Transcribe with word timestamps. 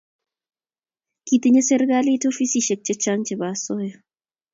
Kitinyei 1.25 1.65
serikali 1.69 2.13
ofisaek 2.31 2.79
chechang 2.85 3.21
chebo 3.27 3.45
asoya. 3.53 3.95